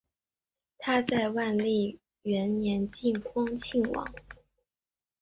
[0.79, 4.11] 他在万历元年晋封庆王。